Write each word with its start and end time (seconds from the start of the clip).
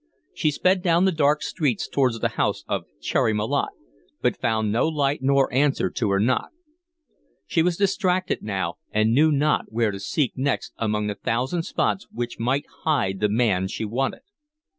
She 0.33 0.49
sped 0.49 0.81
down 0.81 1.05
the 1.05 1.11
dark 1.11 1.43
streets 1.43 1.87
towards 1.87 2.17
the 2.17 2.29
house 2.29 2.63
of 2.67 2.85
Cherry 3.01 3.33
Malotte, 3.33 3.75
but 4.19 4.35
found 4.41 4.71
no 4.71 4.87
light 4.87 5.21
nor 5.21 5.53
answer 5.53 5.91
to 5.91 6.09
her 6.09 6.19
knock. 6.19 6.49
She 7.45 7.61
was 7.61 7.77
distracted 7.77 8.41
now, 8.41 8.77
and 8.91 9.13
knew 9.13 9.31
not 9.31 9.71
where 9.71 9.91
to 9.91 9.99
seek 9.99 10.33
next 10.35 10.73
among 10.77 11.05
the 11.05 11.13
thousand 11.13 11.61
spots 11.65 12.07
which 12.11 12.39
might 12.39 12.65
hide 12.83 13.19
the 13.19 13.29
man 13.29 13.67
she 13.67 13.85
wanted. 13.85 14.21